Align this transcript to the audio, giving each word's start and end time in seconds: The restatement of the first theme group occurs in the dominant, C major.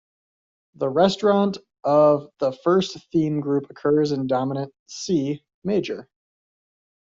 The 0.73 0.89
restatement 0.89 1.59
of 1.83 2.31
the 2.39 2.51
first 2.63 2.97
theme 3.11 3.39
group 3.39 3.69
occurs 3.69 4.11
in 4.11 4.21
the 4.21 4.25
dominant, 4.25 4.73
C 4.87 5.43
major. 5.63 6.09